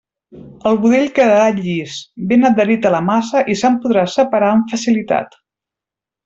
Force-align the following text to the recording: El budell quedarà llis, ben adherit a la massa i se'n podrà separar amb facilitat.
El 0.69 0.77
budell 0.85 1.11
quedarà 1.19 1.43
llis, 1.57 1.97
ben 2.31 2.47
adherit 2.49 2.87
a 2.91 2.93
la 2.97 3.03
massa 3.11 3.45
i 3.55 3.59
se'n 3.61 3.77
podrà 3.85 4.07
separar 4.15 4.51
amb 4.55 4.75
facilitat. 4.75 5.39